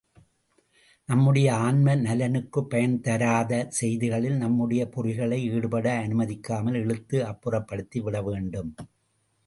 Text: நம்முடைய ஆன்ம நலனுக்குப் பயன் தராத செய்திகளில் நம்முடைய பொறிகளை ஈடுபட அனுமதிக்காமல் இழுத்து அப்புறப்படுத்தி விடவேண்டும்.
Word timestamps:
நம்முடைய 1.09 1.55
ஆன்ம 1.57 1.95
நலனுக்குப் 1.95 2.69
பயன் 2.69 2.95
தராத 3.01 3.67
செய்திகளில் 3.79 4.37
நம்முடைய 4.37 4.89
பொறிகளை 4.95 5.39
ஈடுபட 5.51 5.87
அனுமதிக்காமல் 6.01 6.79
இழுத்து 6.81 7.19
அப்புறப்படுத்தி 7.25 8.01
விடவேண்டும். 8.01 8.73